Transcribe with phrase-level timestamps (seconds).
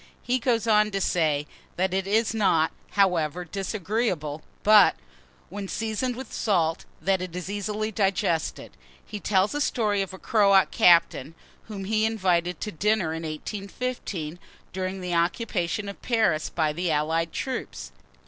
[0.23, 1.45] He goes on to say,
[1.75, 4.95] that it is not, however, disagreeable; but,
[5.49, 8.71] when seasoned with salt, that it is easily digested.
[9.05, 11.35] He tells a story of a Croat captain,
[11.67, 14.39] whom he invited to dinner in 1815,
[14.73, 17.91] during the occupation of Paris by the allied troops.